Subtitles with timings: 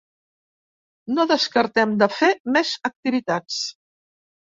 [1.17, 3.59] No descartem de fer més activitats.